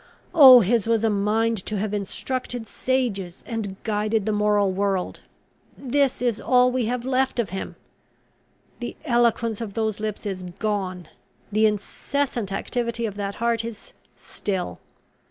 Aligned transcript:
Oh, 0.33 0.61
his 0.61 0.87
was 0.87 1.03
a 1.03 1.11
mind 1.11 1.63
to 1.67 1.77
have 1.77 1.93
instructed 1.93 2.67
sages, 2.67 3.43
and 3.45 3.75
guided 3.83 4.25
the 4.25 4.31
moral 4.31 4.71
world! 4.71 5.19
This 5.77 6.23
is 6.23 6.41
all 6.41 6.71
we 6.71 6.85
have 6.85 7.05
left 7.05 7.37
of 7.37 7.51
him! 7.51 7.75
The 8.79 8.95
eloquence 9.05 9.61
of 9.61 9.75
those 9.75 9.99
lips 9.99 10.25
is 10.25 10.43
gone! 10.57 11.09
The 11.51 11.67
incessant 11.67 12.51
activity 12.51 13.05
of 13.05 13.13
that 13.17 13.35
heart 13.35 13.63
is 13.63 13.93
still! 14.15 14.79